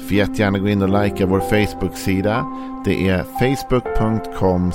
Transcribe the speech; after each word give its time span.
Får 0.00 0.12
jättegärna 0.12 0.58
gå 0.58 0.68
in 0.68 0.82
och 0.82 1.02
likea 1.02 1.26
vår 1.26 1.40
Facebook-sida. 1.40 2.46
Det 2.84 3.08
är 3.08 3.22
facebook.com 3.22 4.72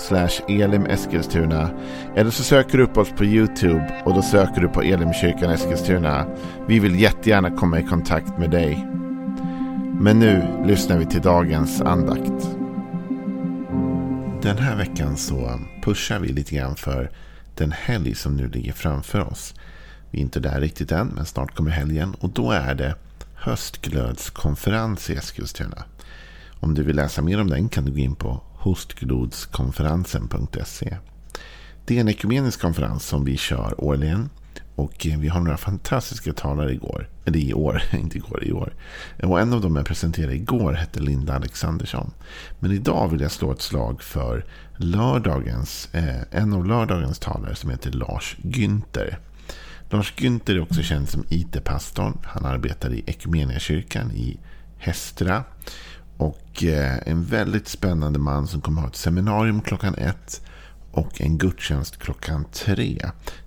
elimeskilstuna. 0.48 1.70
Eller 2.16 2.32
så 2.32 2.44
söker 2.44 2.78
du 2.78 2.84
upp 2.84 2.98
oss 2.98 3.10
på 3.10 3.26
YouTube 3.26 4.02
och 4.06 4.14
då 4.14 4.22
söker 4.22 4.62
du 4.62 4.68
på 4.68 4.82
Elimkyrkan 4.82 5.52
Eskilstuna. 5.52 6.26
Vi 6.68 6.80
vill 6.80 7.00
jättegärna 7.00 7.52
komma 7.52 7.80
i 7.80 7.84
kontakt 7.84 8.38
med 8.38 8.52
dig. 8.52 8.88
Men 10.00 10.20
nu 10.20 10.64
lyssnar 10.66 10.98
vi 10.98 11.06
till 11.06 11.22
dagens 11.22 11.82
andakt. 11.82 12.50
Den 14.42 14.58
här 14.58 14.76
veckan 14.78 15.18
så 15.18 15.60
pushar 15.84 16.20
vi 16.20 16.28
lite 16.28 16.56
grann 16.56 16.76
för 16.76 17.12
den 17.56 17.72
helg 17.72 18.16
som 18.16 18.38
nu 18.38 18.48
ligger 18.48 18.74
framför 18.74 19.20
oss. 19.20 19.54
Vi 20.12 20.20
är 20.20 20.22
inte 20.22 20.40
där 20.40 20.62
riktigt 20.62 20.92
än, 20.92 21.08
men 21.08 21.26
snart 21.26 21.56
kommer 21.56 21.72
helgen 21.72 22.16
och 22.20 22.30
då 22.30 22.52
är 22.52 22.76
det 22.76 22.96
höstglödskonferens 23.46 25.10
i 25.10 25.16
Eskilstuna. 25.16 25.84
Om 26.60 26.74
du 26.74 26.84
vill 26.84 26.96
läsa 26.96 27.22
mer 27.22 27.42
om 27.42 27.50
den 27.50 27.70
kan 27.70 27.86
du 27.86 27.92
gå 27.92 27.98
in 27.98 28.16
på 28.16 28.42
hostglodskonferensen.se. 28.54 30.98
Det 31.86 31.98
är 31.98 32.02
en 32.02 32.10
ekumenisk 32.10 32.62
konferens 32.62 33.06
som 33.06 33.26
vi 33.26 33.38
kör 33.38 33.84
årligen. 33.84 34.30
Och 34.76 35.08
vi 35.18 35.28
har 35.28 35.40
några 35.40 35.58
fantastiska 35.58 36.34
talare 36.34 36.74
igår. 36.74 37.10
Eller 37.26 37.40
i 37.40 37.54
år, 37.54 37.82
inte 37.94 38.18
igår, 38.18 38.44
i 38.44 38.52
år. 38.52 38.74
Och 39.24 39.40
en 39.40 39.54
av 39.54 39.62
dem 39.62 39.76
jag 39.76 39.86
presenterade 39.86 40.36
igår 40.36 40.74
hette 40.74 41.00
Linda 41.00 41.36
Alexandersson. 41.36 42.12
Men 42.60 42.72
idag 42.72 43.08
vill 43.08 43.22
jag 43.22 43.32
slå 43.32 43.52
ett 43.52 43.62
slag 43.62 44.02
för 44.02 44.46
lördagens, 44.78 45.90
eh, 45.92 46.22
en 46.32 46.54
av 46.54 46.66
lördagens 46.66 47.20
talare 47.20 47.56
som 47.56 47.70
heter 47.70 47.92
Lars 47.92 48.38
Günther. 48.42 49.18
Lars 49.90 50.14
Günther 50.18 50.56
är 50.56 50.62
också 50.62 50.82
känd 50.82 51.10
som 51.10 51.26
IT-pastorn. 51.30 52.18
Han 52.24 52.46
arbetar 52.46 52.94
i 52.94 53.04
Ekumeniakyrkan 53.06 54.12
i 54.12 54.40
Hästra. 54.78 55.44
Och 56.18 56.64
eh, 56.64 56.98
en 57.06 57.24
väldigt 57.24 57.68
spännande 57.68 58.20
man 58.20 58.48
som 58.48 58.62
kommer 58.62 58.82
ha 58.82 58.88
ett 58.88 58.96
seminarium 58.96 59.62
klockan 59.62 59.96
ett 59.96 60.42
och 60.92 61.22
en 61.22 61.38
gudstjänst 61.38 61.98
klockan 61.98 62.46
tre. 62.52 62.98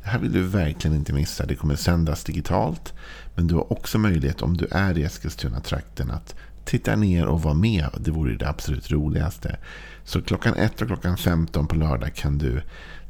Det 0.02 0.08
här 0.08 0.18
vill 0.18 0.32
du 0.32 0.42
verkligen 0.42 0.96
inte 0.96 1.12
missa. 1.12 1.46
Det 1.46 1.54
kommer 1.54 1.76
sändas 1.76 2.24
digitalt. 2.24 2.94
Men 3.34 3.46
du 3.46 3.54
har 3.54 3.72
också 3.72 3.98
möjlighet 3.98 4.42
om 4.42 4.56
du 4.56 4.66
är 4.70 4.98
i 4.98 5.04
Eskilstuna-trakten 5.04 6.10
att 6.10 6.34
titta 6.64 6.96
ner 6.96 7.26
och 7.26 7.42
vara 7.42 7.54
med. 7.54 7.88
Det 8.00 8.10
vore 8.10 8.36
det 8.36 8.48
absolut 8.48 8.90
roligaste. 8.90 9.56
Så 10.04 10.22
klockan 10.22 10.54
ett 10.54 10.82
och 10.82 10.86
klockan 10.86 11.16
15 11.16 11.66
på 11.66 11.74
lördag 11.74 12.14
kan 12.14 12.38
du 12.38 12.62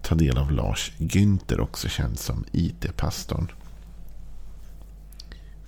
ta 0.02 0.14
del 0.14 0.38
av 0.38 0.52
Lars 0.52 0.92
Günther, 0.98 1.60
också 1.60 1.88
känd 1.88 2.18
som 2.18 2.44
IT-pastorn. 2.52 3.52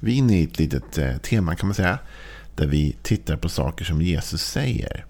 Vi 0.01 0.13
är 0.13 0.17
inne 0.17 0.39
i 0.39 0.45
ett 0.45 0.59
litet 0.59 0.99
eh, 0.99 1.17
tema 1.17 1.55
kan 1.55 1.67
man 1.69 1.75
säga. 1.75 1.99
Där 2.55 2.67
vi 2.67 2.97
tittar 3.03 3.37
på 3.37 3.49
saker 3.49 3.85
som 3.85 4.03
Jesus 4.03 4.43
säger. 4.43 5.05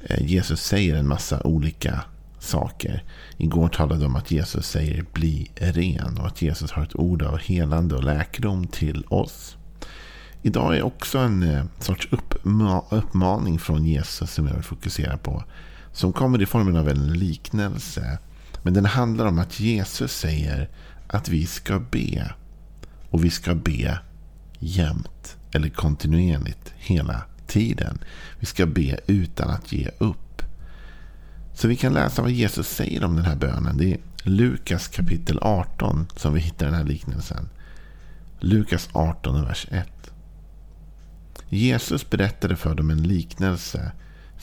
Eh, 0.00 0.26
Jesus 0.26 0.62
säger 0.62 0.96
en 0.96 1.08
massa 1.08 1.42
olika 1.42 2.04
saker. 2.38 3.04
Igår 3.36 3.68
talade 3.68 4.00
vi 4.00 4.06
om 4.06 4.16
att 4.16 4.30
Jesus 4.30 4.66
säger 4.68 5.04
bli 5.12 5.50
ren 5.54 6.18
och 6.18 6.26
att 6.26 6.42
Jesus 6.42 6.72
har 6.72 6.82
ett 6.82 6.96
ord 6.96 7.22
av 7.22 7.38
helande 7.38 7.94
och 7.94 8.04
läkedom 8.04 8.66
till 8.66 9.04
oss. 9.08 9.56
Idag 10.42 10.76
är 10.76 10.82
också 10.82 11.18
en 11.18 11.42
eh, 11.42 11.64
sorts 11.80 12.08
uppmaning 12.90 13.58
från 13.58 13.86
Jesus 13.86 14.30
som 14.30 14.46
jag 14.46 14.54
vill 14.54 14.62
fokusera 14.62 15.16
på. 15.16 15.44
Som 15.94 16.12
kommer 16.12 16.42
i 16.42 16.46
formen 16.46 16.76
av 16.76 16.88
en 16.88 17.12
liknelse. 17.12 18.18
Men 18.62 18.74
den 18.74 18.84
handlar 18.84 19.26
om 19.26 19.38
att 19.38 19.60
Jesus 19.60 20.12
säger 20.12 20.68
att 21.06 21.28
vi 21.28 21.46
ska 21.46 21.78
be. 21.78 22.34
Och 23.10 23.24
vi 23.24 23.30
ska 23.30 23.54
be 23.54 23.98
jämt. 24.58 25.36
Eller 25.52 25.68
kontinuerligt 25.68 26.72
hela 26.76 27.22
tiden. 27.46 27.98
Vi 28.38 28.46
ska 28.46 28.66
be 28.66 28.98
utan 29.06 29.50
att 29.50 29.72
ge 29.72 29.90
upp. 29.98 30.42
Så 31.54 31.68
vi 31.68 31.76
kan 31.76 31.92
läsa 31.92 32.22
vad 32.22 32.30
Jesus 32.30 32.68
säger 32.68 33.04
om 33.04 33.16
den 33.16 33.24
här 33.24 33.36
bönen. 33.36 33.76
Det 33.76 33.92
är 33.92 33.98
Lukas 34.22 34.88
kapitel 34.88 35.38
18 35.42 36.06
som 36.16 36.34
vi 36.34 36.40
hittar 36.40 36.66
den 36.66 36.74
här 36.74 36.84
liknelsen. 36.84 37.48
Lukas 38.40 38.88
18 38.92 39.44
vers 39.44 39.66
1. 39.70 39.88
Jesus 41.48 42.10
berättade 42.10 42.56
för 42.56 42.74
dem 42.74 42.90
en 42.90 43.02
liknelse 43.02 43.92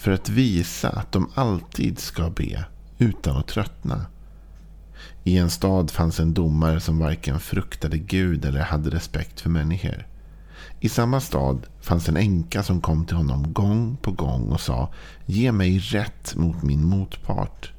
för 0.02 0.12
att 0.12 0.30
visa 0.30 0.90
att 0.90 1.12
de 1.12 1.30
alltid 1.36 2.00
ska 2.00 2.30
be 2.30 2.66
utan 2.98 3.38
att 3.38 3.48
tröttna. 3.48 4.06
I 5.24 5.38
en 5.38 5.50
stad 5.50 5.92
fanns 5.92 6.20
en 6.20 6.34
domare 6.34 6.80
som 6.80 7.00
varken 7.00 7.40
fruktade 7.40 7.98
Gud 7.98 8.46
eller 8.46 8.62
hade 8.62 8.90
respekt 8.90 9.42
för 9.42 9.50
människor. 9.50 10.08
I 10.80 10.90
samma 10.90 11.20
stad 11.22 11.68
fanns 11.82 12.10
en 12.10 12.18
änka 12.18 12.64
som 12.64 12.82
kom 12.82 13.06
till 13.06 13.16
honom 13.16 13.54
gång 13.54 13.98
på 14.02 14.12
gång 14.12 14.52
och 14.52 14.62
sa 14.62 14.94
Ge 15.26 15.52
mig 15.52 15.80
rätt 15.80 16.36
mot 16.36 16.64
min 16.64 16.84
motpart. 16.86 17.72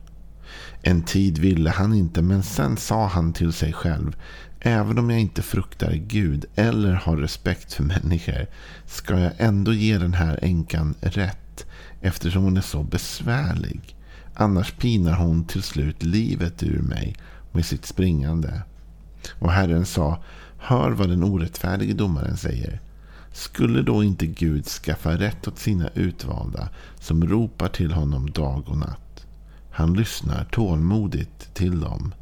En 0.83 1.03
tid 1.03 1.39
ville 1.39 1.71
han 1.71 1.95
inte 1.95 2.23
men 2.23 2.43
sen 2.43 2.77
sa 2.77 3.07
han 3.07 3.33
till 3.33 3.53
sig 3.53 3.73
själv 3.73 4.17
Även 4.61 4.99
om 4.99 5.11
jag 5.11 5.21
inte 5.21 5.43
fruktar 5.43 5.93
Gud 5.93 6.45
eller 6.55 6.93
har 6.93 7.17
respekt 7.17 7.73
för 7.73 7.85
människor 7.85 8.47
ska 8.87 9.19
jag 9.19 9.33
ändå 9.39 9.73
ge 9.73 9.99
den 9.99 10.15
här 10.15 10.39
änkan 10.43 10.95
rätt 11.01 11.42
eftersom 12.03 12.43
hon 12.43 12.57
är 12.57 12.61
så 12.61 12.83
besvärlig. 12.83 13.97
Annars 14.35 14.73
pinar 14.73 15.17
hon 15.17 15.45
till 15.45 15.63
slut 15.63 16.03
livet 16.03 16.63
ur 16.63 16.83
mig 16.83 17.17
med 17.53 17.67
sitt 17.67 17.87
springande. 17.87 18.63
Och 19.39 19.53
Herren 19.53 19.87
sa, 19.87 20.23
hör 20.59 20.91
vad 20.91 21.09
den 21.09 21.25
orättfärdige 21.25 21.95
domaren 21.95 22.37
säger. 22.37 22.81
Skulle 23.33 23.83
då 23.83 24.05
inte 24.05 24.27
Gud 24.27 24.67
skaffa 24.67 25.19
rätt 25.19 25.49
åt 25.49 25.59
sina 25.59 25.89
utvalda 25.89 26.69
som 27.01 27.29
ropar 27.29 27.69
till 27.69 27.93
honom 27.93 28.31
dag 28.31 28.69
och 28.69 28.77
natt? 28.77 29.27
Han 29.71 29.95
lyssnar 29.95 30.45
tålmodigt 30.45 31.55
till 31.55 31.81
dem. 31.81 32.15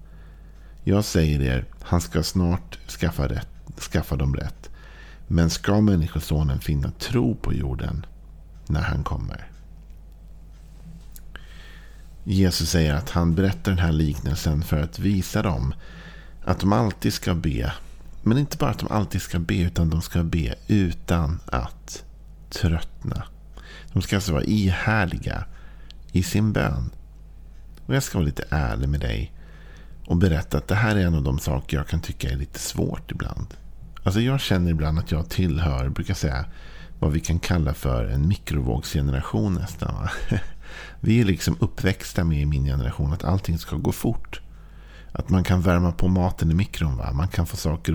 Jag 0.84 1.04
säger 1.04 1.40
er, 1.40 1.64
han 1.82 2.00
ska 2.00 2.22
snart 2.22 2.78
skaffa, 2.88 3.28
rätt, 3.28 3.80
skaffa 3.92 4.16
dem 4.16 4.36
rätt. 4.36 4.70
Men 5.26 5.50
ska 5.50 5.80
Människosonen 5.80 6.60
finna 6.60 6.90
tro 6.90 7.34
på 7.34 7.54
jorden 7.54 8.06
när 8.66 8.82
han 8.82 9.04
kommer? 9.04 9.49
Jesus 12.24 12.70
säger 12.70 12.94
att 12.94 13.10
han 13.10 13.34
berättar 13.34 13.72
den 13.72 13.78
här 13.78 13.92
liknelsen 13.92 14.62
för 14.62 14.82
att 14.82 14.98
visa 14.98 15.42
dem 15.42 15.74
att 16.44 16.60
de 16.60 16.72
alltid 16.72 17.12
ska 17.12 17.34
be. 17.34 17.72
Men 18.22 18.38
inte 18.38 18.56
bara 18.56 18.70
att 18.70 18.78
de 18.78 18.88
alltid 18.90 19.22
ska 19.22 19.38
be, 19.38 19.58
utan 19.58 19.90
de 19.90 20.02
ska 20.02 20.22
be 20.22 20.54
utan 20.66 21.40
att 21.46 22.04
tröttna. 22.50 23.22
De 23.92 24.02
ska 24.02 24.16
alltså 24.16 24.32
vara 24.32 24.44
ihärdiga 24.44 25.44
i 26.12 26.22
sin 26.22 26.52
bön. 26.52 26.90
Och 27.86 27.94
jag 27.94 28.02
ska 28.02 28.18
vara 28.18 28.26
lite 28.26 28.44
ärlig 28.50 28.88
med 28.88 29.00
dig 29.00 29.32
och 30.06 30.16
berätta 30.16 30.58
att 30.58 30.68
det 30.68 30.74
här 30.74 30.96
är 30.96 31.06
en 31.06 31.14
av 31.14 31.22
de 31.22 31.38
saker 31.38 31.76
jag 31.76 31.88
kan 31.88 32.00
tycka 32.00 32.30
är 32.30 32.36
lite 32.36 32.58
svårt 32.58 33.10
ibland. 33.10 33.46
Alltså 34.02 34.20
jag 34.20 34.40
känner 34.40 34.70
ibland 34.70 34.98
att 34.98 35.10
jag 35.10 35.28
tillhör, 35.28 35.88
brukar 35.88 36.14
säga, 36.14 36.44
vad 36.98 37.12
vi 37.12 37.20
kan 37.20 37.38
kalla 37.38 37.74
för 37.74 38.06
en 38.06 38.28
mikrovågsgeneration 38.28 39.54
nästan. 39.54 40.08
Vi 41.00 41.20
är 41.20 41.24
liksom 41.24 41.56
uppväxta 41.60 42.24
med 42.24 42.40
i 42.40 42.46
min 42.46 42.64
generation 42.64 43.12
att 43.12 43.24
allting 43.24 43.58
ska 43.58 43.76
gå 43.76 43.92
fort. 43.92 44.40
Att 45.12 45.28
man 45.28 45.44
kan 45.44 45.60
värma 45.60 45.92
på 45.92 46.08
maten 46.08 46.50
i 46.50 46.54
mikron. 46.54 46.96
Va? 46.96 47.12
Man 47.12 47.28
kan 47.28 47.46
få 47.46 47.56
saker 47.56 47.92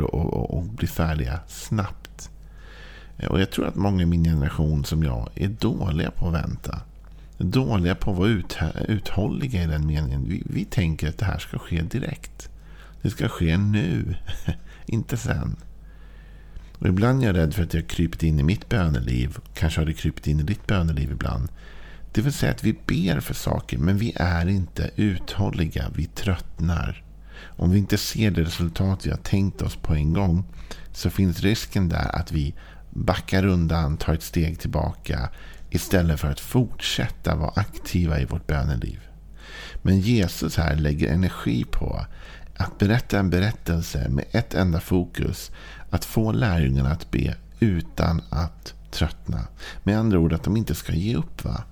att 0.59 0.71
bli 0.71 0.87
färdiga 0.87 1.39
snabbt. 1.47 2.29
Eh, 3.17 3.29
och 3.29 3.41
jag 3.41 3.51
tror 3.51 3.67
att 3.67 3.75
många 3.75 4.03
i 4.03 4.05
min 4.05 4.23
generation 4.23 4.85
som 4.85 5.03
jag 5.03 5.29
är 5.35 5.47
dåliga 5.47 6.11
på 6.11 6.27
att 6.27 6.33
vänta. 6.33 6.79
Dåliga 7.37 7.95
på 7.95 8.11
att 8.11 8.17
vara 8.17 8.29
uthålliga 8.87 9.63
i 9.63 9.67
den 9.67 9.87
meningen. 9.87 10.25
Vi, 10.29 10.43
vi 10.45 10.65
tänker 10.65 11.09
att 11.09 11.17
det 11.17 11.25
här 11.25 11.39
ska 11.39 11.59
ske 11.59 11.81
direkt. 11.81 12.49
Det 13.01 13.09
ska 13.09 13.29
ske 13.29 13.57
nu, 13.57 14.15
inte 14.85 15.17
sen. 15.17 15.55
Och 16.79 16.87
ibland 16.87 17.23
är 17.23 17.27
jag 17.27 17.37
rädd 17.37 17.53
för 17.53 17.63
att 17.63 17.73
jag 17.73 17.81
har 17.81 17.87
krypit 17.87 18.23
in 18.23 18.39
i 18.39 18.43
mitt 18.43 18.69
böneliv. 18.69 19.37
Kanske 19.53 19.81
har 19.81 19.85
det 19.85 19.93
krypit 19.93 20.27
in 20.27 20.39
i 20.39 20.43
ditt 20.43 20.67
böneliv 20.67 21.11
ibland. 21.11 21.49
Det 22.15 22.21
vill 22.21 22.33
säga 22.33 22.51
att 22.51 22.63
vi 22.63 22.73
ber 22.73 23.19
för 23.19 23.33
saker 23.33 23.77
men 23.77 23.97
vi 23.97 24.13
är 24.15 24.47
inte 24.47 24.91
uthålliga. 24.95 25.91
Vi 25.95 26.05
tröttnar. 26.05 27.03
Om 27.41 27.71
vi 27.71 27.77
inte 27.77 27.97
ser 27.97 28.31
det 28.31 28.41
resultat 28.41 29.05
vi 29.05 29.09
har 29.09 29.17
tänkt 29.17 29.61
oss 29.61 29.75
på 29.75 29.93
en 29.93 30.13
gång 30.13 30.43
så 30.91 31.09
finns 31.09 31.41
risken 31.41 31.89
där 31.89 32.15
att 32.15 32.31
vi 32.31 32.53
backar 32.89 33.45
undan, 33.45 33.97
tar 33.97 34.13
ett 34.13 34.23
steg 34.23 34.59
tillbaka 34.59 35.29
istället 35.69 36.19
för 36.19 36.31
att 36.31 36.39
fortsätta 36.39 37.35
vara 37.35 37.51
aktiva 37.55 38.19
i 38.19 38.25
vårt 38.25 38.47
böneliv. 38.47 38.99
Men 39.81 39.99
Jesus 39.99 40.57
här 40.57 40.75
lägger 40.75 41.13
energi 41.13 41.65
på 41.71 42.05
att 42.57 42.77
berätta 42.77 43.19
en 43.19 43.29
berättelse 43.29 44.09
med 44.09 44.25
ett 44.31 44.53
enda 44.53 44.79
fokus. 44.79 45.51
Att 45.89 46.05
få 46.05 46.31
lärjungarna 46.31 46.91
att 46.91 47.11
be 47.11 47.35
utan 47.59 48.21
att 48.29 48.73
tröttna. 48.91 49.47
Med 49.83 49.99
andra 49.99 50.19
ord 50.19 50.33
att 50.33 50.43
de 50.43 50.57
inte 50.57 50.75
ska 50.75 50.93
ge 50.93 51.15
upp. 51.15 51.43
va? 51.43 51.63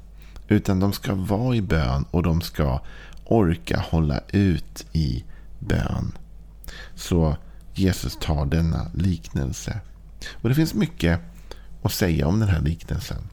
Utan 0.48 0.80
de 0.80 0.94
ska 0.94 1.16
vara 1.16 1.56
i 1.56 1.62
bön 1.62 2.06
och 2.12 2.24
de 2.24 2.42
ska 2.42 2.81
orka 3.25 3.80
hålla 3.90 4.19
ut 4.28 4.86
i 4.92 5.24
bön. 5.60 6.12
Så 6.95 7.38
Jesus 7.74 8.18
tar 8.22 8.45
denna 8.45 8.92
liknelse. 8.94 9.80
Och 10.31 10.50
Det 10.50 10.56
finns 10.56 10.74
mycket 10.74 11.19
att 11.81 11.94
säga 11.94 12.28
om 12.28 12.40
den 12.40 12.50
här 12.50 12.62
liknelsen. 12.62 13.24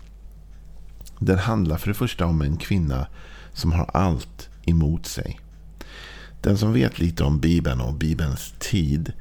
Den 1.19 1.39
handlar 1.39 1.77
för 1.77 1.89
det 1.89 1.95
första 1.95 2.27
om 2.27 2.43
en 2.43 2.57
kvinna 2.57 3.07
som 3.53 3.73
har 3.73 3.91
allt 3.95 4.49
emot 4.65 5.07
sig. 5.07 5.41
Den 6.41 6.59
som 6.59 6.73
vet 6.73 6.99
lite 6.99 7.25
om 7.25 7.41
Bibeln 7.41 7.81
och 7.81 7.95
Bibelns 7.95 8.55
tid 8.59 9.13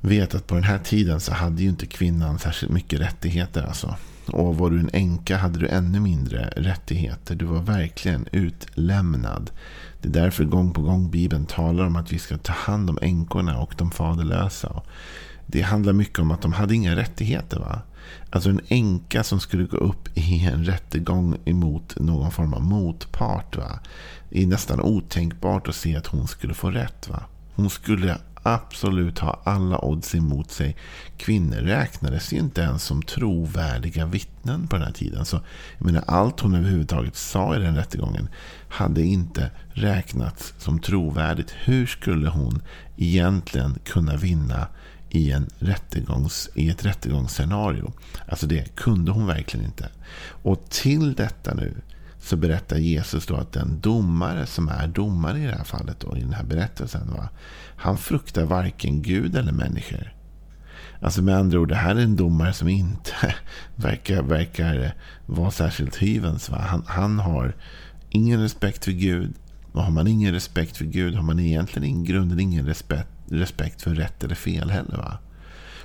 vet 0.00 0.34
att 0.34 0.46
på 0.46 0.54
den 0.54 0.64
här 0.64 0.78
tiden 0.78 1.20
så 1.20 1.32
hade 1.32 1.62
ju 1.62 1.68
inte 1.68 1.86
kvinnan 1.86 2.38
särskilt 2.38 2.72
mycket 2.72 3.00
rättigheter. 3.00 3.62
Alltså. 3.62 3.96
Och 4.26 4.56
var 4.56 4.70
du 4.70 4.80
en 4.80 4.90
änka 4.92 5.36
hade 5.36 5.58
du 5.58 5.68
ännu 5.68 6.00
mindre 6.00 6.52
rättigheter. 6.56 7.34
Du 7.34 7.44
var 7.44 7.60
verkligen 7.60 8.26
utlämnad. 8.32 9.50
Det 10.02 10.08
är 10.08 10.12
därför 10.12 10.44
gång 10.44 10.72
på 10.72 10.82
gång 10.82 11.10
Bibeln 11.10 11.46
talar 11.46 11.86
om 11.86 11.96
att 11.96 12.12
vi 12.12 12.18
ska 12.18 12.38
ta 12.38 12.52
hand 12.52 12.90
om 12.90 12.98
änkorna 13.02 13.58
och 13.58 13.74
de 13.78 13.90
faderlösa. 13.90 14.82
Det 15.46 15.62
handlar 15.62 15.92
mycket 15.92 16.18
om 16.18 16.30
att 16.30 16.42
de 16.42 16.52
hade 16.52 16.74
inga 16.74 16.96
rättigheter. 16.96 17.58
va? 17.58 17.82
Alltså 18.30 18.50
en 18.50 18.60
änka 18.68 19.24
som 19.24 19.40
skulle 19.40 19.64
gå 19.64 19.76
upp 19.76 20.08
i 20.14 20.44
en 20.44 20.64
rättegång 20.64 21.36
emot 21.44 22.00
någon 22.00 22.30
form 22.30 22.54
av 22.54 22.62
motpart. 22.62 23.56
Va? 23.56 23.80
Det 24.30 24.42
är 24.42 24.46
nästan 24.46 24.80
otänkbart 24.80 25.68
att 25.68 25.74
se 25.74 25.96
att 25.96 26.06
hon 26.06 26.28
skulle 26.28 26.54
få 26.54 26.70
rätt. 26.70 27.08
Va? 27.08 27.22
Hon 27.54 27.70
skulle 27.70 28.16
absolut 28.42 29.18
ha 29.18 29.40
alla 29.44 29.84
odds 29.84 30.14
emot 30.14 30.50
sig. 30.50 30.76
Kvinnor 31.16 31.56
räknades 31.56 32.32
ju 32.32 32.36
inte 32.36 32.60
ens 32.60 32.84
som 32.84 33.02
trovärdiga 33.02 34.06
vittnen 34.06 34.66
på 34.66 34.76
den 34.76 34.84
här 34.84 34.92
tiden. 34.92 35.24
Så, 35.24 35.40
jag 35.78 35.86
menar, 35.86 36.04
allt 36.06 36.40
hon 36.40 36.54
överhuvudtaget 36.54 37.16
sa 37.16 37.56
i 37.56 37.58
den 37.58 37.76
rättegången 37.76 38.28
hade 38.68 39.02
inte 39.02 39.50
räknats 39.68 40.54
som 40.58 40.78
trovärdigt. 40.78 41.54
Hur 41.64 41.86
skulle 41.86 42.28
hon 42.28 42.62
egentligen 42.96 43.78
kunna 43.84 44.16
vinna 44.16 44.68
i, 45.10 45.32
en 45.32 45.48
rättegångs, 45.58 46.50
i 46.54 46.70
ett 46.70 46.84
rättegångsscenario? 46.84 47.92
Alltså 48.28 48.46
det 48.46 48.76
kunde 48.76 49.12
hon 49.12 49.26
verkligen 49.26 49.66
inte. 49.66 49.88
Och 50.42 50.70
till 50.70 51.14
detta 51.14 51.54
nu 51.54 51.74
så 52.20 52.36
berättar 52.36 52.76
Jesus 52.76 53.26
då 53.26 53.36
att 53.36 53.52
den 53.52 53.80
domare 53.80 54.46
som 54.46 54.68
är 54.68 54.86
domare 54.86 55.38
i 55.38 55.46
det 55.46 55.56
här 55.56 55.64
fallet, 55.64 56.00
då, 56.00 56.16
i 56.16 56.20
den 56.20 56.32
här 56.32 56.44
berättelsen, 56.44 57.12
va? 57.12 57.28
han 57.76 57.98
fruktar 57.98 58.44
varken 58.44 59.02
Gud 59.02 59.36
eller 59.36 59.52
människor. 59.52 60.14
Alltså 61.00 61.22
med 61.22 61.36
andra 61.36 61.58
ord, 61.58 61.68
det 61.68 61.74
här 61.74 61.94
är 61.96 62.00
en 62.00 62.16
domare 62.16 62.52
som 62.52 62.68
inte 62.68 63.12
verkar, 63.76 64.22
verkar 64.22 64.94
vara 65.26 65.50
särskilt 65.50 65.96
hyvens. 65.96 66.50
Va? 66.50 66.58
Han, 66.58 66.84
han 66.86 67.18
har 67.18 67.54
ingen 68.10 68.40
respekt 68.40 68.84
för 68.84 68.92
Gud. 68.92 69.34
Och 69.72 69.82
har 69.82 69.90
man 69.90 70.06
ingen 70.06 70.32
respekt 70.32 70.76
för 70.76 70.84
Gud 70.84 71.14
har 71.14 71.22
man 71.22 71.40
egentligen 71.40 71.88
i 71.88 72.06
grunden 72.06 72.40
ingen 72.40 72.66
respekt, 72.66 73.08
respekt 73.28 73.82
för 73.82 73.94
rätt 73.94 74.24
eller 74.24 74.34
fel 74.34 74.70
heller. 74.70 74.96
Va? 74.96 75.18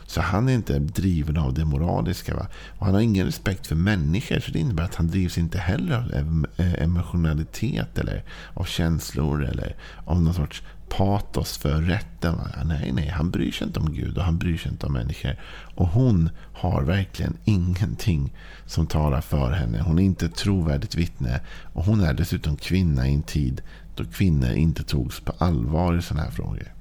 Så 0.08 0.22
han 0.22 0.50
är 0.50 0.54
inte 0.54 0.80
driven 0.80 1.38
av 1.38 1.54
det 1.54 1.66
moraliska. 1.66 2.36
Va? 2.36 2.48
Och 2.80 2.86
han 2.86 2.96
har 2.96 3.02
ingen 3.02 3.26
respekt 3.26 3.68
för 3.68 3.76
människor. 3.76 4.40
Så 4.40 4.52
det 4.52 4.60
innebär 4.60 4.84
att 4.84 4.96
han 4.96 5.08
drivs 5.08 5.38
inte 5.38 5.58
heller 5.58 5.96
av 5.96 6.46
eh, 6.58 6.84
emotionalitet 6.84 7.98
eller 7.98 8.24
av 8.54 8.64
känslor 8.64 9.46
eller 9.46 9.76
av 10.06 10.22
någon 10.22 10.34
sorts 10.34 10.64
patos 10.90 11.58
för 11.58 11.82
rätten. 11.82 12.36
Va? 12.36 12.48
Nej, 12.66 12.92
nej, 12.94 13.08
han 13.08 13.32
bryr 13.32 13.52
sig 13.52 13.68
inte 13.68 13.80
om 13.80 13.94
Gud 13.94 14.18
och 14.18 14.24
han 14.24 14.38
bryr 14.38 14.58
sig 14.58 14.72
inte 14.72 14.86
om 14.86 14.94
människor. 14.94 15.36
Och 15.76 15.88
hon 15.88 16.30
har 16.54 16.84
verkligen 16.84 17.38
ingenting 17.46 18.34
som 18.66 18.88
talar 18.88 19.22
för 19.22 19.52
henne. 19.52 19.82
Hon 19.82 20.00
är 20.00 20.04
inte 20.04 20.26
ett 20.26 20.36
trovärdigt 20.36 20.96
vittne. 20.96 21.40
Och 21.74 21.86
hon 21.86 22.02
är 22.02 22.14
dessutom 22.14 22.58
kvinna 22.58 23.08
i 23.08 23.14
en 23.14 23.24
tid 23.24 23.62
då 23.96 24.06
kvinnor 24.06 24.52
inte 24.52 24.84
togs 24.84 25.20
på 25.20 25.34
allvar 25.38 25.98
i 25.98 26.02
sådana 26.02 26.24
här 26.24 26.32
frågor. 26.32 26.75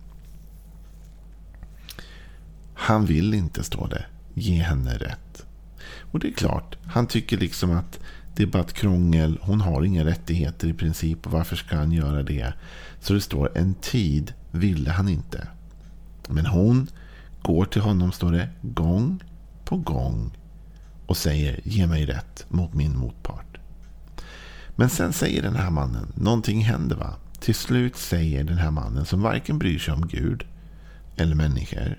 Han 2.75 3.07
vill 3.07 3.35
inte, 3.35 3.65
står 3.65 3.89
det, 3.89 4.05
ge 4.35 4.63
henne 4.63 4.95
rätt. 4.95 5.47
Och 6.01 6.19
det 6.21 6.29
är 6.29 6.33
klart, 6.33 6.77
han 6.87 7.07
tycker 7.07 7.39
liksom 7.39 7.71
att 7.71 8.01
det 8.37 8.43
är 8.43 8.47
bara 8.47 8.63
ett 8.63 8.73
krångel. 8.73 9.39
Hon 9.43 9.61
har 9.61 9.83
inga 9.83 10.05
rättigheter 10.05 10.69
i 10.69 10.73
princip. 10.73 11.27
Och 11.27 11.33
varför 11.33 11.57
ska 11.57 11.77
han 11.77 11.93
göra 11.93 12.23
det? 12.23 12.53
Så 13.01 13.13
det 13.13 13.21
står 13.21 13.59
en 13.59 13.75
tid 13.75 14.33
ville 14.51 14.91
han 14.91 15.09
inte. 15.09 15.49
Men 16.29 16.47
hon 16.47 16.87
går 17.43 17.65
till 17.65 17.83
honom, 17.83 18.13
står 18.13 18.33
det, 18.33 18.49
gång 18.63 19.23
på 19.65 19.77
gång. 19.77 20.37
Och 21.07 21.17
säger 21.17 21.61
ge 21.65 21.87
mig 21.87 22.07
rätt 22.07 22.47
mot 22.49 22.75
min 22.75 22.99
motpart. 22.99 23.59
Men 24.77 24.89
sen 24.89 25.13
säger 25.13 25.43
den 25.43 25.57
här 25.57 25.71
mannen, 25.71 26.13
någonting 26.15 26.65
händer 26.65 26.97
va? 26.97 27.15
Till 27.41 27.55
slut 27.55 27.97
säger 27.97 28.45
den 28.45 28.59
här 28.59 28.71
mannen 28.71 29.05
som 29.05 29.23
varken 29.23 29.59
bryr 29.59 29.79
sig 29.79 29.95
om 29.95 30.09
Gud 30.09 30.45
eller 31.17 31.35
människor 31.35 31.94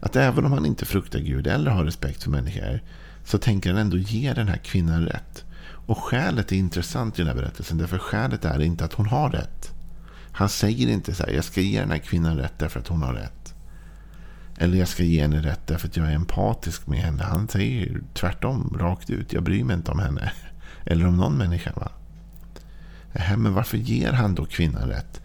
att 0.00 0.16
även 0.16 0.44
om 0.44 0.52
han 0.52 0.66
inte 0.66 0.84
fruktar 0.84 1.18
Gud 1.18 1.46
eller 1.46 1.70
har 1.70 1.84
respekt 1.84 2.22
för 2.22 2.30
människor 2.30 2.82
så 3.24 3.38
tänker 3.38 3.70
han 3.70 3.80
ändå 3.80 3.96
ge 3.96 4.32
den 4.32 4.48
här 4.48 4.56
kvinnan 4.56 5.06
rätt. 5.06 5.44
Och 5.86 5.98
skälet 5.98 6.52
är 6.52 6.56
intressant 6.56 7.18
i 7.18 7.22
den 7.22 7.26
här 7.28 7.34
berättelsen. 7.34 7.78
Därför 7.78 7.98
skälet 7.98 8.44
är 8.44 8.62
inte 8.62 8.84
att 8.84 8.92
hon 8.92 9.06
har 9.06 9.30
rätt. 9.30 9.72
Han 10.32 10.48
säger 10.48 10.88
inte 10.88 11.14
så 11.14 11.22
här, 11.22 11.32
jag 11.32 11.44
ska 11.44 11.60
ge 11.60 11.80
den 11.80 11.90
här 11.90 11.98
kvinnan 11.98 12.36
rätt 12.36 12.58
därför 12.58 12.80
att 12.80 12.88
hon 12.88 13.02
har 13.02 13.14
rätt. 13.14 13.54
Eller 14.58 14.78
jag 14.78 14.88
ska 14.88 15.02
ge 15.02 15.22
henne 15.22 15.42
rätt 15.42 15.66
därför 15.66 15.88
att 15.88 15.96
jag 15.96 16.06
är 16.06 16.14
empatisk 16.14 16.86
med 16.86 16.98
henne. 16.98 17.22
Han 17.22 17.48
säger 17.48 18.00
tvärtom, 18.14 18.76
rakt 18.80 19.10
ut. 19.10 19.32
Jag 19.32 19.42
bryr 19.42 19.64
mig 19.64 19.76
inte 19.76 19.90
om 19.90 19.98
henne. 19.98 20.32
Eller 20.84 21.06
om 21.06 21.16
någon 21.16 21.38
människa. 21.38 21.72
Va? 21.76 21.90
Äh, 23.12 23.36
men 23.36 23.54
varför 23.54 23.78
ger 23.78 24.12
han 24.12 24.34
då 24.34 24.44
kvinnan 24.44 24.88
rätt? 24.88 25.20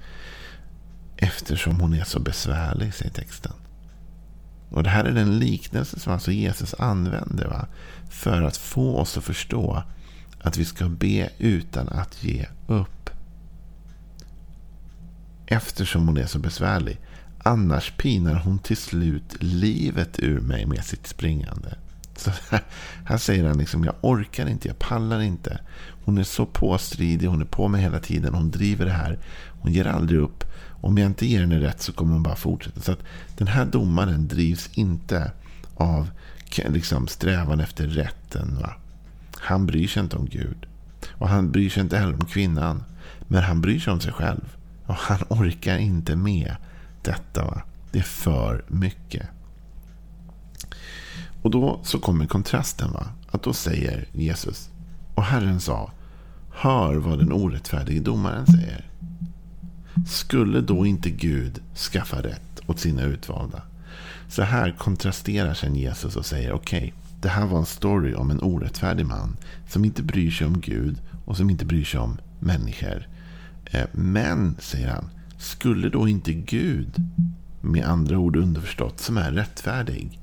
Eftersom 1.18 1.80
hon 1.80 1.94
är 1.94 2.04
så 2.04 2.20
besvärlig, 2.20 2.94
säger 2.94 3.12
texten. 3.12 3.54
Och 4.72 4.84
Det 4.84 4.90
här 4.90 5.06
är 5.06 5.12
den 5.12 5.40
liknelse 5.40 6.00
som 6.00 6.14
alltså 6.14 6.32
Jesus 6.32 6.76
använder 6.80 7.48
va? 7.48 7.68
för 8.10 8.42
att 8.42 8.58
få 8.58 8.98
oss 8.98 9.18
att 9.18 9.24
förstå 9.24 9.84
att 10.42 10.58
vi 10.58 10.66
ska 10.66 10.90
be 10.90 11.30
utan 11.38 11.90
att 11.90 12.24
ge 12.24 12.46
upp. 12.68 13.10
Eftersom 15.46 16.08
hon 16.08 16.18
är 16.18 16.26
så 16.26 16.40
besvärlig. 16.40 17.00
Annars 17.44 17.94
pinar 17.98 18.36
hon 18.36 18.60
till 18.60 18.78
slut 18.78 19.36
livet 19.40 20.20
ur 20.20 20.40
mig 20.40 20.66
med 20.66 20.86
sitt 20.86 21.08
springande. 21.08 21.76
Så 22.16 22.32
här 23.06 23.18
säger 23.18 23.48
han 23.48 23.58
liksom, 23.58 23.84
jag 23.84 23.96
orkar 24.02 24.50
inte, 24.50 24.68
jag 24.68 24.80
pallar 24.80 25.22
inte. 25.22 25.60
Hon 26.06 26.18
är 26.18 26.24
så 26.24 26.46
påstridig, 26.46 27.28
hon 27.28 27.42
är 27.42 27.46
på 27.46 27.68
mig 27.68 27.82
hela 27.82 28.00
tiden, 28.00 28.34
hon 28.34 28.52
driver 28.52 28.86
det 28.86 28.92
här. 28.92 29.20
Hon 29.62 29.72
ger 29.72 29.88
aldrig 29.88 30.20
upp. 30.20 30.44
Om 30.82 30.98
jag 30.98 31.06
inte 31.06 31.26
ger 31.26 31.40
henne 31.40 31.60
rätt 31.60 31.82
så 31.82 31.94
kommer 31.94 32.14
hon 32.14 32.24
bara 32.24 32.36
fortsätta. 32.36 32.82
Så 32.82 32.92
att 32.92 33.04
den 33.38 33.48
här 33.48 33.66
domaren 33.66 34.28
drivs 34.28 34.70
inte 34.74 35.32
av 35.76 36.10
liksom, 36.58 37.08
strävan 37.08 37.60
efter 37.60 37.88
rätten. 37.88 38.58
Va? 38.62 38.74
Han 39.38 39.66
bryr 39.66 39.88
sig 39.88 40.04
inte 40.04 40.18
om 40.18 40.26
Gud. 40.26 40.66
Och 41.10 41.30
han 41.30 41.52
bryr 41.52 41.70
sig 41.70 41.84
inte 41.84 41.98
heller 41.98 42.14
om 42.14 42.26
kvinnan. 42.26 42.84
Men 43.28 43.44
han 43.44 43.62
bryr 43.62 43.80
sig 43.80 43.94
om 43.94 44.00
sig 44.00 44.14
själv. 44.14 44.56
Och 44.86 44.96
han 44.96 45.20
orkar 45.30 45.78
inte 45.78 46.16
med 46.16 46.56
detta. 47.02 47.46
Va? 47.46 47.62
Det 47.92 48.00
är 48.00 48.04
för 48.04 48.64
mycket. 48.68 49.28
Och 51.42 51.52
då 51.52 51.80
så 51.84 52.00
kommer 52.00 52.26
kontrasten. 52.26 52.92
va? 52.92 53.08
Att 53.32 53.44
då 53.44 53.54
säger 53.54 54.08
Jesus. 54.12 54.70
Och 55.16 55.24
Herren 55.24 55.60
sa. 55.60 55.92
Hör 56.54 56.96
vad 56.96 57.20
den 57.20 57.32
orättfärdige 57.32 58.00
domaren 58.00 58.46
säger. 58.46 58.90
Skulle 60.08 60.62
då 60.62 60.86
inte 60.86 61.10
Gud 61.10 61.60
skaffa 61.76 62.22
rätt 62.22 62.62
åt 62.68 62.80
sina 62.80 63.04
utvalda? 63.04 63.62
Så 64.30 64.42
här 64.42 64.76
kontrasterar 64.78 65.54
sen 65.54 65.76
Jesus 65.76 66.16
och 66.16 66.26
säger 66.26 66.54
okej, 66.54 66.78
okay, 66.78 66.92
det 67.22 67.30
här 67.30 67.46
var 67.46 67.60
en 67.60 67.66
story 67.66 68.14
om 68.14 68.32
en 68.32 68.42
orättfärdig 68.42 69.06
man 69.06 69.38
som 69.70 69.86
inte 69.86 70.04
bryr 70.04 70.32
sig 70.32 70.48
om 70.48 70.62
Gud 70.62 71.02
och 71.26 71.38
som 71.38 71.50
inte 71.50 71.66
bryr 71.66 71.84
sig 71.84 72.00
om 72.00 72.18
människor. 72.40 73.08
Eh, 73.66 73.86
men, 73.92 74.56
säger 74.60 74.90
han, 74.90 75.10
skulle 75.38 75.90
då 75.90 76.08
inte 76.08 76.34
Gud, 76.34 76.96
med 77.62 77.86
andra 77.86 78.18
ord 78.18 78.36
underförstått, 78.36 79.00
som 79.00 79.18
är 79.18 79.32
rättfärdig, 79.32 80.20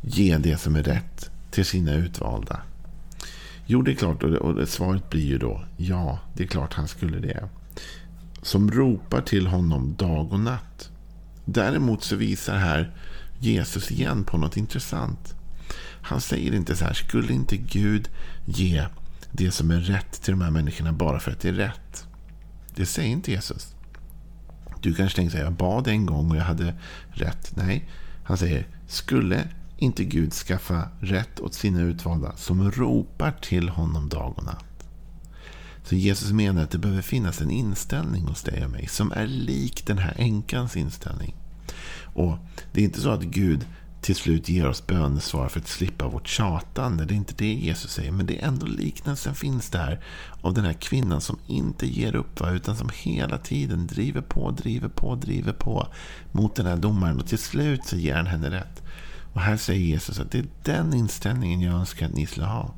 ge 0.00 0.38
det 0.38 0.56
som 0.56 0.76
är 0.76 0.82
rätt 0.82 1.30
till 1.50 1.64
sina 1.64 1.94
utvalda? 1.94 2.60
Jo, 3.66 3.82
det 3.82 3.90
är 3.90 3.94
klart. 3.94 4.22
Och 4.22 4.68
svaret 4.68 5.10
blir 5.10 5.26
ju 5.26 5.38
då 5.38 5.64
ja, 5.76 6.18
det 6.34 6.42
är 6.42 6.46
klart 6.46 6.74
han 6.74 6.88
skulle 6.88 7.18
det 7.18 7.48
som 8.46 8.70
ropar 8.70 9.20
till 9.20 9.46
honom 9.46 9.94
dag 9.98 10.32
och 10.32 10.40
natt. 10.40 10.90
Däremot 11.44 12.04
så 12.04 12.16
visar 12.16 12.56
här 12.56 12.94
Jesus 13.38 13.90
igen 13.90 14.24
på 14.24 14.38
något 14.38 14.56
intressant. 14.56 15.34
Han 16.02 16.20
säger 16.20 16.54
inte 16.54 16.76
så 16.76 16.84
här, 16.84 16.92
skulle 16.92 17.32
inte 17.32 17.56
Gud 17.56 18.08
ge 18.44 18.86
det 19.32 19.50
som 19.50 19.70
är 19.70 19.80
rätt 19.80 20.22
till 20.22 20.32
de 20.32 20.40
här 20.40 20.50
människorna 20.50 20.92
bara 20.92 21.20
för 21.20 21.30
att 21.30 21.40
det 21.40 21.48
är 21.48 21.52
rätt? 21.52 22.06
Det 22.74 22.86
säger 22.86 23.10
inte 23.10 23.30
Jesus. 23.30 23.74
Du 24.80 24.94
kanske 24.94 25.16
tänker 25.16 25.30
så 25.30 25.36
här, 25.36 25.44
jag 25.44 25.52
bad 25.52 25.88
en 25.88 26.06
gång 26.06 26.30
och 26.30 26.36
jag 26.36 26.44
hade 26.44 26.74
rätt. 27.10 27.52
Nej, 27.56 27.88
han 28.24 28.38
säger, 28.38 28.66
skulle 28.86 29.48
inte 29.76 30.04
Gud 30.04 30.32
skaffa 30.32 30.88
rätt 31.00 31.40
åt 31.40 31.54
sina 31.54 31.80
utvalda 31.80 32.36
som 32.36 32.70
ropar 32.70 33.32
till 33.42 33.68
honom 33.68 34.08
dag 34.08 34.34
och 34.38 34.44
natt? 34.44 34.64
Så 35.84 35.94
Jesus 35.94 36.32
menar 36.32 36.62
att 36.62 36.70
det 36.70 36.78
behöver 36.78 37.02
finnas 37.02 37.40
en 37.40 37.50
inställning 37.50 38.22
hos 38.22 38.42
dig 38.42 38.64
och 38.64 38.70
mig 38.70 38.86
som 38.86 39.12
är 39.12 39.26
lik 39.26 39.86
den 39.86 39.98
här 39.98 40.14
änkans 40.16 40.76
inställning. 40.76 41.34
Och 42.14 42.38
Det 42.72 42.80
är 42.80 42.84
inte 42.84 43.00
så 43.00 43.10
att 43.10 43.22
Gud 43.22 43.66
till 44.00 44.16
slut 44.16 44.48
ger 44.48 44.68
oss 44.68 44.86
bönesvar 44.86 45.48
för 45.48 45.60
att 45.60 45.68
slippa 45.68 46.08
vårt 46.08 46.28
tjatande. 46.28 47.04
Det 47.04 47.14
är 47.14 47.16
inte 47.16 47.34
det 47.36 47.54
Jesus 47.54 47.92
säger. 47.92 48.12
Men 48.12 48.26
det 48.26 48.42
är 48.42 48.46
ändå 48.48 48.66
liknelsen 48.66 49.34
finns 49.34 49.70
där 49.70 50.00
av 50.40 50.54
den 50.54 50.64
här 50.64 50.72
kvinnan 50.72 51.20
som 51.20 51.38
inte 51.46 51.86
ger 51.86 52.16
upp. 52.16 52.40
Va? 52.40 52.50
Utan 52.50 52.76
som 52.76 52.90
hela 52.94 53.38
tiden 53.38 53.86
driver 53.86 54.20
på, 54.20 54.50
driver 54.50 54.88
på, 54.88 55.14
driver 55.14 55.52
på 55.52 55.88
mot 56.32 56.54
den 56.54 56.66
här 56.66 56.76
domaren. 56.76 57.20
Och 57.20 57.26
till 57.26 57.38
slut 57.38 57.84
så 57.84 57.96
ger 57.96 58.14
han 58.14 58.26
henne 58.26 58.50
rätt. 58.50 58.82
Och 59.36 59.42
här 59.42 59.56
säger 59.56 59.86
Jesus 59.86 60.20
att 60.20 60.30
det 60.30 60.38
är 60.38 60.46
den 60.62 60.94
inställningen 60.94 61.60
jag 61.60 61.74
önskar 61.74 62.06
att 62.06 62.14
ni 62.14 62.26
skulle 62.26 62.46
ha. 62.46 62.74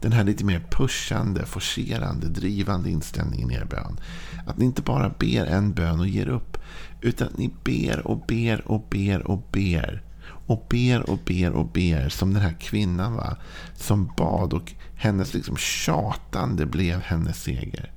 Den 0.00 0.12
här 0.12 0.24
lite 0.24 0.44
mer 0.44 0.66
pushande, 0.70 1.46
forcerande, 1.46 2.28
drivande 2.28 2.90
inställningen 2.90 3.50
i 3.50 3.54
er 3.54 3.64
bön. 3.64 4.00
Att 4.46 4.58
ni 4.58 4.64
inte 4.64 4.82
bara 4.82 5.08
ber 5.08 5.46
en 5.46 5.72
bön 5.72 6.00
och 6.00 6.06
ger 6.06 6.28
upp. 6.28 6.58
Utan 7.00 7.28
att 7.28 7.38
ni 7.38 7.50
ber 7.64 8.06
och 8.06 8.26
ber 8.26 8.68
och 8.68 8.86
ber 8.90 9.26
och 9.26 9.42
ber. 9.52 10.02
Och 10.46 10.66
ber 10.68 11.10
och 11.10 11.18
ber 11.24 11.52
och 11.52 11.66
ber. 11.66 12.08
Som 12.08 12.34
den 12.34 12.42
här 12.42 12.56
kvinnan 12.60 13.14
va. 13.14 13.36
Som 13.74 14.12
bad 14.16 14.52
och 14.52 14.72
hennes 14.94 15.34
liksom 15.34 15.56
tjatande 15.56 16.66
blev 16.66 17.00
hennes 17.00 17.42
seger. 17.42 17.92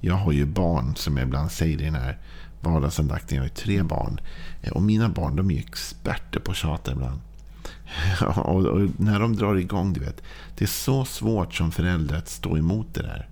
Jag 0.00 0.14
har 0.14 0.32
ju 0.32 0.46
barn 0.46 0.96
som 0.96 1.16
jag 1.16 1.26
ibland 1.26 1.52
säger 1.52 1.80
i 1.80 1.84
den 1.84 1.94
här 1.94 2.18
vardagsandakten. 2.62 3.36
Jag 3.36 3.42
har 3.42 3.48
ju 3.48 3.54
tre 3.54 3.82
barn. 3.82 4.20
Eh, 4.62 4.72
och 4.72 4.82
mina 4.82 5.08
barn 5.08 5.36
de 5.36 5.50
är 5.50 5.58
experter 5.58 6.40
på 6.40 6.54
tjata 6.54 6.92
ibland. 6.92 7.20
och, 8.36 8.66
och, 8.66 8.88
när 8.96 9.20
de 9.20 9.36
drar 9.36 9.56
igång, 9.56 9.92
du 9.92 10.00
vet. 10.00 10.22
Det 10.56 10.64
är 10.64 10.68
så 10.68 11.04
svårt 11.04 11.54
som 11.54 11.72
förälder 11.72 12.16
att 12.16 12.28
stå 12.28 12.58
emot 12.58 12.94
det 12.94 13.02
där. 13.02 13.28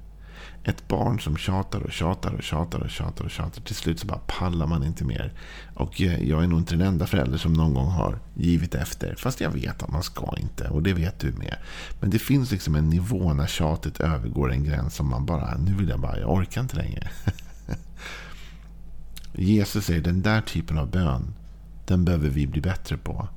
Ett 0.64 0.88
barn 0.88 1.20
som 1.20 1.36
tjatar 1.36 1.80
och 1.80 1.92
tjatar 1.92 2.30
och 2.30 2.42
tjatar 2.42 2.80
och 2.80 2.90
tjatar 2.90 3.24
och 3.24 3.30
tjatar. 3.30 3.62
Till 3.62 3.74
slut 3.74 4.00
så 4.00 4.06
bara 4.06 4.20
pallar 4.26 4.66
man 4.66 4.84
inte 4.84 5.04
mer. 5.04 5.32
Och 5.74 6.02
eh, 6.02 6.28
jag 6.28 6.42
är 6.42 6.46
nog 6.46 6.58
inte 6.58 6.74
den 6.74 6.86
enda 6.86 7.06
förälder 7.06 7.38
som 7.38 7.52
någon 7.52 7.74
gång 7.74 7.88
har 7.88 8.18
givit 8.34 8.74
efter. 8.74 9.14
Fast 9.14 9.40
jag 9.40 9.50
vet 9.50 9.82
att 9.82 9.90
man 9.90 10.02
ska 10.02 10.34
inte. 10.38 10.68
Och 10.68 10.82
det 10.82 10.92
vet 10.92 11.20
du 11.20 11.32
med. 11.32 11.56
Men 12.00 12.10
det 12.10 12.18
finns 12.18 12.50
liksom 12.50 12.74
en 12.74 12.88
nivå 12.88 13.32
när 13.32 13.46
tjatet 13.46 14.00
övergår 14.00 14.52
en 14.52 14.64
gräns 14.64 14.94
som 14.94 15.10
man 15.10 15.26
bara, 15.26 15.56
nu 15.58 15.74
vill 15.74 15.88
jag 15.88 16.00
bara, 16.00 16.18
jag 16.18 16.30
orkar 16.30 16.60
inte 16.60 16.76
längre. 16.76 17.10
Jesus 19.32 19.84
säger 19.84 20.00
den 20.00 20.22
där 20.22 20.40
typen 20.40 20.78
av 20.78 20.90
bön, 20.90 21.34
den 21.86 22.04
behöver 22.04 22.28
vi 22.28 22.46
bli 22.46 22.60
bättre 22.60 22.96
på. 22.96 23.28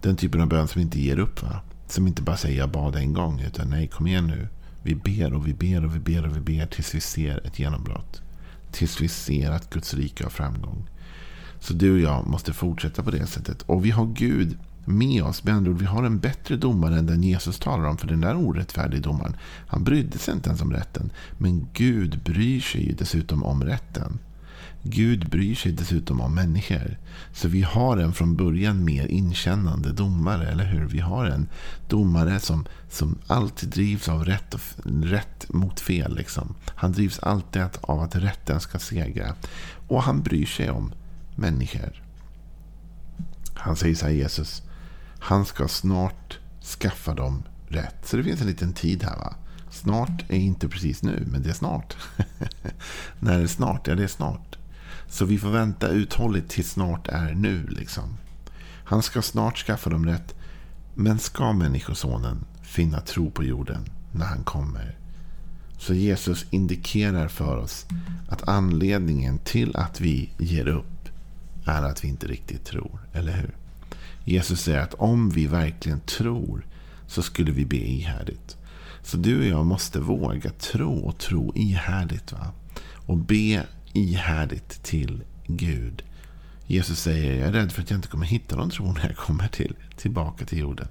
Den 0.00 0.16
typen 0.16 0.40
av 0.40 0.48
bön 0.48 0.68
som 0.68 0.80
inte 0.80 1.00
ger 1.00 1.18
upp. 1.18 1.42
Va? 1.42 1.60
Som 1.86 2.06
inte 2.06 2.22
bara 2.22 2.36
säger 2.36 2.58
jag 2.58 2.70
bad 2.70 2.96
en 2.96 3.12
gång. 3.12 3.40
Utan 3.40 3.70
nej, 3.70 3.88
kom 3.88 4.06
igen 4.06 4.26
nu. 4.26 4.48
Vi 4.82 4.94
ber 4.94 5.32
och 5.32 5.46
vi 5.46 5.54
ber 5.54 5.84
och 5.84 5.94
vi 5.94 5.98
ber 5.98 6.26
och 6.26 6.36
vi 6.36 6.40
ber 6.40 6.66
tills 6.66 6.94
vi 6.94 7.00
ser 7.00 7.46
ett 7.46 7.58
genombrott. 7.58 8.22
Tills 8.72 9.00
vi 9.00 9.08
ser 9.08 9.50
att 9.50 9.70
Guds 9.70 9.94
rike 9.94 10.24
har 10.24 10.30
framgång. 10.30 10.90
Så 11.60 11.74
du 11.74 11.92
och 11.92 12.00
jag 12.00 12.26
måste 12.26 12.52
fortsätta 12.52 13.02
på 13.02 13.10
det 13.10 13.26
sättet. 13.26 13.62
Och 13.62 13.84
vi 13.84 13.90
har 13.90 14.06
Gud 14.06 14.58
med 14.84 15.24
oss. 15.24 15.44
Med 15.44 15.54
andra 15.54 15.70
ord, 15.70 15.78
vi 15.78 15.86
har 15.86 16.02
en 16.02 16.18
bättre 16.18 16.56
domare 16.56 16.98
än 16.98 17.06
den 17.06 17.22
Jesus 17.22 17.58
talar 17.58 17.84
om. 17.84 17.96
För 17.96 18.06
den 18.06 18.20
där 18.20 18.36
orättfärdige 18.36 19.00
domaren, 19.00 19.36
han 19.66 19.84
brydde 19.84 20.18
sig 20.18 20.34
inte 20.34 20.48
ens 20.48 20.62
om 20.62 20.72
rätten. 20.72 21.10
Men 21.38 21.66
Gud 21.72 22.22
bryr 22.24 22.60
sig 22.60 22.86
ju 22.86 22.92
dessutom 22.92 23.42
om 23.44 23.64
rätten. 23.64 24.18
Gud 24.86 25.28
bryr 25.30 25.54
sig 25.54 25.72
dessutom 25.72 26.20
om 26.20 26.34
människor. 26.34 26.98
Så 27.32 27.48
vi 27.48 27.62
har 27.62 27.96
en 27.96 28.12
från 28.12 28.36
början 28.36 28.84
mer 28.84 29.06
inkännande 29.06 29.92
domare, 29.92 30.48
eller 30.48 30.64
hur? 30.64 30.86
Vi 30.86 31.00
har 31.00 31.26
en 31.26 31.48
domare 31.88 32.40
som, 32.40 32.66
som 32.90 33.18
alltid 33.26 33.68
drivs 33.68 34.08
av 34.08 34.24
rätt, 34.24 34.54
och, 34.54 34.60
rätt 35.02 35.52
mot 35.52 35.80
fel. 35.80 36.16
Liksom. 36.16 36.54
Han 36.66 36.92
drivs 36.92 37.18
alltid 37.18 37.62
av 37.80 38.00
att 38.00 38.16
rätten 38.16 38.60
ska 38.60 38.78
segra. 38.78 39.34
Och 39.88 40.02
han 40.02 40.22
bryr 40.22 40.46
sig 40.46 40.70
om 40.70 40.92
människor. 41.36 42.02
Han 43.54 43.76
säger 43.76 43.94
så 43.94 44.06
här, 44.06 44.12
Jesus. 44.12 44.62
Han 45.18 45.46
ska 45.46 45.68
snart 45.68 46.38
skaffa 46.80 47.14
dem 47.14 47.42
rätt. 47.68 47.96
Så 48.08 48.16
det 48.16 48.24
finns 48.24 48.40
en 48.40 48.46
liten 48.46 48.72
tid 48.72 49.02
här. 49.02 49.16
va? 49.16 49.34
Snart 49.70 50.30
är 50.30 50.36
inte 50.36 50.68
precis 50.68 51.02
nu, 51.02 51.26
men 51.26 51.42
det 51.42 51.48
är 51.48 51.54
snart. 51.54 51.96
När 53.18 53.38
är 53.38 53.42
det 53.42 53.48
snart? 53.48 53.86
Ja, 53.86 53.94
det 53.94 54.04
är 54.04 54.08
snart. 54.08 54.58
Så 55.08 55.24
vi 55.24 55.38
får 55.38 55.50
vänta 55.50 55.88
uthålligt 55.88 56.50
till 56.50 56.64
snart 56.64 57.08
är 57.08 57.34
nu. 57.34 57.66
Liksom. 57.66 58.16
Han 58.84 59.02
ska 59.02 59.22
snart 59.22 59.58
skaffa 59.58 59.90
dem 59.90 60.06
rätt. 60.06 60.34
Men 60.94 61.18
ska 61.18 61.52
Människosonen 61.52 62.44
finna 62.62 63.00
tro 63.00 63.30
på 63.30 63.44
jorden 63.44 63.84
när 64.12 64.26
han 64.26 64.44
kommer? 64.44 64.98
Så 65.78 65.94
Jesus 65.94 66.46
indikerar 66.50 67.28
för 67.28 67.56
oss 67.56 67.86
att 68.28 68.48
anledningen 68.48 69.38
till 69.38 69.76
att 69.76 70.00
vi 70.00 70.30
ger 70.38 70.68
upp 70.68 71.08
är 71.64 71.82
att 71.82 72.04
vi 72.04 72.08
inte 72.08 72.26
riktigt 72.26 72.64
tror. 72.64 73.00
Eller 73.12 73.32
hur? 73.32 73.56
Jesus 74.24 74.60
säger 74.60 74.80
att 74.80 74.94
om 74.94 75.30
vi 75.30 75.46
verkligen 75.46 76.00
tror 76.00 76.66
så 77.06 77.22
skulle 77.22 77.52
vi 77.52 77.64
be 77.64 77.76
ihärdigt. 77.76 78.56
Så 79.02 79.16
du 79.16 79.38
och 79.38 79.46
jag 79.46 79.66
måste 79.66 80.00
våga 80.00 80.50
tro 80.50 80.98
och 80.98 81.18
tro 81.18 81.52
ihärdigt. 81.54 82.32
Va? 82.32 82.52
Och 83.06 83.16
be 83.16 83.66
ihärdigt 83.94 84.82
till 84.82 85.22
Gud. 85.46 86.02
Jesus 86.66 87.00
säger, 87.00 87.38
jag 87.38 87.48
är 87.48 87.52
rädd 87.52 87.72
för 87.72 87.82
att 87.82 87.90
jag 87.90 87.98
inte 87.98 88.08
kommer 88.08 88.26
hitta 88.26 88.56
någon 88.56 88.70
tro 88.70 88.92
när 88.92 89.06
jag 89.06 89.16
kommer 89.16 89.48
till, 89.48 89.74
tillbaka 89.96 90.44
till 90.44 90.58
jorden. 90.58 90.88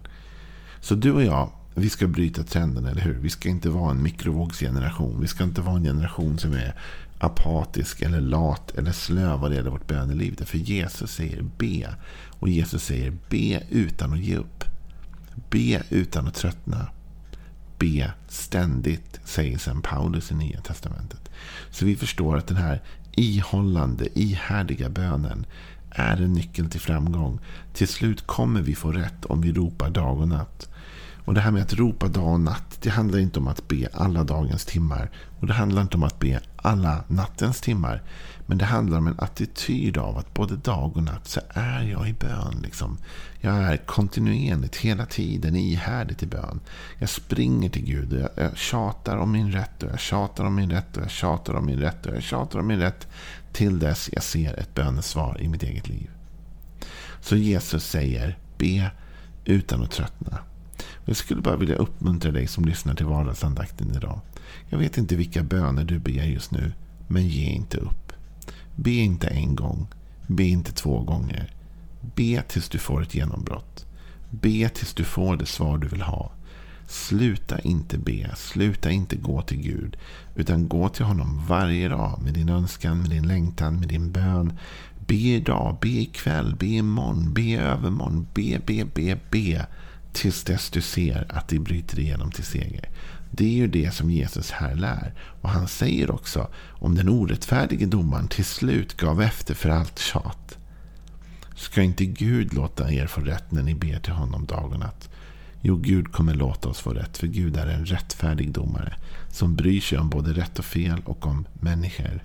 Så 0.80 0.96
du 0.96 1.12
och 1.12 1.24
jag, 1.24 1.50
vi 1.76 1.90
ska 1.90 2.08
bryta 2.08 2.44
trenden, 2.44 2.86
eller 2.86 3.02
hur? 3.02 3.14
Vi 3.14 3.30
ska 3.30 3.50
inte 3.50 3.70
vara 3.70 3.92
en 3.92 4.04
mikrovågsgeneration. 4.04 5.22
Vi 5.22 5.28
ska 5.28 5.44
inte 5.44 5.62
vara 5.62 5.76
en 5.76 5.84
generation 5.84 6.38
som 6.38 6.54
är 6.54 6.76
apatisk 7.20 8.02
eller 8.02 8.22
lat 8.22 8.72
eller 8.72 8.92
slö 8.92 9.36
vad 9.36 9.52
det 9.52 9.56
gäller 9.56 9.72
vårt 9.72 9.88
böneliv. 9.88 10.44
För 10.46 10.58
Jesus 10.58 11.12
säger 11.12 11.46
be. 11.58 11.96
Och 12.40 12.50
Jesus 12.50 12.84
säger 12.84 13.14
be 13.30 13.64
utan 13.70 14.14
att 14.14 14.20
ge 14.20 14.36
upp. 14.36 14.64
Be 15.50 15.84
utan 15.90 16.28
att 16.28 16.36
tröttna. 16.36 16.88
Be 17.84 18.12
ständigt, 18.28 19.20
säger 19.24 19.58
sen 19.58 19.82
Paulus 19.82 20.32
i 20.32 20.36
Nya 20.36 20.62
Testamentet. 20.62 21.30
Så 21.72 21.86
vi 21.86 21.96
förstår 21.96 22.38
att 22.38 22.48
den 22.48 22.58
här 22.58 22.82
ihållande, 23.12 24.20
ihärdiga 24.20 24.90
bönen 24.90 25.46
är 25.90 26.18
en 26.18 26.34
nyckel 26.34 26.70
till 26.70 26.82
framgång. 26.82 27.40
Till 27.74 27.88
slut 27.88 28.28
kommer 28.28 28.62
vi 28.62 28.76
få 28.76 28.92
rätt 28.92 29.26
om 29.26 29.42
vi 29.42 29.52
ropar 29.52 29.90
dag 29.90 30.20
och 30.20 30.28
natt. 30.28 30.70
Och 31.26 31.34
det 31.34 31.42
här 31.42 31.52
med 31.52 31.62
att 31.62 31.74
ropa 31.74 32.08
dag 32.08 32.34
och 32.34 32.40
natt, 32.40 32.78
det 32.82 32.90
handlar 32.90 33.20
inte 33.20 33.40
om 33.40 33.48
att 33.48 33.68
be 33.68 33.88
alla 33.94 34.24
dagens 34.24 34.66
timmar. 34.66 35.10
Och 35.40 35.48
det 35.48 35.54
handlar 35.54 35.82
inte 35.82 35.98
om 35.98 36.04
att 36.04 36.20
be 36.20 36.42
alla 36.56 37.04
nattens 37.08 37.62
timmar. 37.62 38.02
Men 38.46 38.58
det 38.58 38.66
handlar 38.66 38.98
om 38.98 39.08
en 39.08 39.20
attityd 39.20 39.98
av 39.98 40.18
att 40.18 40.34
både 40.34 40.56
dag 40.56 40.98
och 40.98 41.04
natt 41.04 41.28
så 41.28 41.40
är 41.50 41.84
jag 41.84 42.10
i 42.10 42.14
bön. 42.14 42.60
Liksom. 42.64 42.98
Jag 43.42 43.56
är 43.56 43.78
kontinuerligt, 43.78 44.76
hela 44.76 45.06
tiden, 45.06 45.56
ihärdigt 45.56 46.24
i 46.24 46.26
bön. 46.26 46.60
Jag 47.00 47.10
springer 47.10 47.70
till 47.70 47.86
Gud 47.86 48.14
och 48.14 48.20
jag, 48.20 48.30
jag 48.36 48.58
tjatar 48.58 49.18
om 49.18 49.32
min 49.32 49.52
rätt 49.52 49.84
och 49.84 49.92
jag 49.92 50.00
tjatar 50.00 50.44
om 50.44 50.56
min 50.56 50.72
rätt 50.72 50.98
och 50.98 51.04
jag 51.04 51.12
tjatar 51.12 51.54
om 51.54 51.66
min 51.66 51.80
rätt 51.80 52.06
och 52.06 52.16
jag 52.16 52.24
tjatar 52.24 52.60
om 52.60 52.68
min 52.68 52.80
rätt 52.80 53.08
till 53.54 53.80
dess 53.80 54.10
jag 54.14 54.24
ser 54.24 54.60
ett 54.60 54.76
bönesvar 54.76 55.42
i 55.42 55.48
mitt 55.48 55.64
eget 55.64 55.88
liv. 55.88 56.10
Så 57.22 57.36
Jesus 57.36 57.86
säger, 57.86 58.38
be 58.58 58.92
utan 59.46 59.84
att 59.84 59.92
tröttna. 59.92 60.40
Jag 61.06 61.16
skulle 61.16 61.42
bara 61.42 61.56
vilja 61.56 61.76
uppmuntra 61.76 62.32
dig 62.32 62.48
som 62.48 62.66
lyssnar 62.66 62.96
till 62.96 63.06
vardagsandakten 63.06 63.96
idag. 63.96 64.22
Jag 64.70 64.78
vet 64.78 64.98
inte 64.98 65.16
vilka 65.16 65.44
böner 65.44 65.84
du 65.84 66.00
ber 66.00 66.24
just 66.24 66.52
nu, 66.52 66.72
men 67.08 67.28
ge 67.28 67.46
inte 67.46 67.78
upp. 67.78 68.14
Be 68.76 68.92
inte 68.92 69.28
en 69.28 69.56
gång. 69.56 69.88
Be 70.28 70.44
inte 70.44 70.72
två 70.72 71.02
gånger. 71.02 71.54
Be 72.16 72.44
tills 72.48 72.70
du 72.70 72.78
får 72.78 73.02
ett 73.02 73.16
genombrott. 73.16 73.86
Be 74.30 74.70
tills 74.70 74.94
du 74.94 75.04
får 75.04 75.38
det 75.38 75.46
svar 75.46 75.78
du 75.78 75.88
vill 75.88 76.02
ha. 76.02 76.32
Sluta 76.88 77.60
inte 77.60 77.98
be, 77.98 78.32
sluta 78.36 78.92
inte 78.92 79.16
gå 79.16 79.42
till 79.42 79.62
Gud. 79.62 79.98
Utan 80.36 80.68
gå 80.68 80.90
till 80.90 81.06
honom 81.06 81.46
varje 81.48 81.90
dag 81.90 82.20
med 82.24 82.34
din 82.34 82.50
önskan, 82.50 83.02
med 83.02 83.10
din 83.10 83.28
längtan, 83.28 83.80
med 83.80 83.88
din 83.88 84.12
bön. 84.12 84.54
Be 85.08 85.16
idag, 85.16 85.78
be 85.82 85.90
ikväll, 85.90 86.56
be 86.60 86.66
imorgon, 86.66 87.34
be 87.34 87.58
övermorgon. 87.58 88.28
Be, 88.34 88.60
be, 88.66 88.86
be, 88.94 89.20
be. 89.32 89.66
Tills 90.14 90.44
dess 90.44 90.70
du 90.70 90.82
ser 90.82 91.26
att 91.30 91.48
det 91.48 91.60
bryter 91.60 92.00
igenom 92.00 92.32
till 92.32 92.44
seger. 92.44 92.90
Det 93.32 93.46
är 93.46 93.54
ju 93.54 93.68
det 93.68 93.94
som 93.94 94.12
Jesus 94.12 94.52
här 94.52 94.76
lär. 94.76 95.14
Och 95.42 95.50
han 95.50 95.68
säger 95.68 96.12
också 96.12 96.48
om 96.70 96.96
den 96.96 97.10
orättfärdige 97.10 97.86
domaren 97.86 98.28
till 98.28 98.46
slut 98.46 98.98
gav 98.98 99.22
efter 99.22 99.54
för 99.54 99.70
allt 99.70 100.00
tjat. 100.00 100.58
Ska 101.56 101.82
inte 101.82 102.06
Gud 102.06 102.54
låta 102.54 102.92
er 102.92 103.08
få 103.08 103.22
rätt 103.22 103.52
när 103.52 103.64
ni 103.64 103.76
ber 103.76 104.00
till 104.00 104.14
honom 104.14 104.46
dag 104.46 104.72
och 104.74 104.80
natt? 104.80 105.10
Jo, 105.62 105.76
Gud 105.76 106.12
kommer 106.12 106.34
låta 106.34 106.70
oss 106.70 106.80
få 106.80 106.94
rätt, 106.94 107.18
för 107.18 107.28
Gud 107.28 107.58
är 107.58 107.68
en 107.68 107.86
rättfärdig 107.86 108.52
domare 108.52 108.96
som 109.30 109.56
bryr 109.56 109.82
sig 109.82 109.98
om 109.98 110.10
både 110.10 110.34
rätt 110.34 110.60
och 110.60 110.66
fel 110.66 111.02
och 111.06 111.26
om 111.26 111.48
människor. 111.54 112.24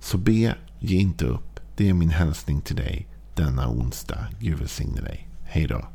Så 0.00 0.18
be, 0.18 0.54
ge 0.78 0.98
inte 0.98 1.24
upp. 1.24 1.60
Det 1.76 1.88
är 1.88 1.94
min 1.94 2.10
hälsning 2.10 2.60
till 2.60 2.76
dig 2.76 3.06
denna 3.34 3.68
onsdag. 3.68 4.26
Gud 4.40 4.58
välsigne 4.58 5.00
dig. 5.00 5.28
Hej 5.44 5.66
då. 5.66 5.93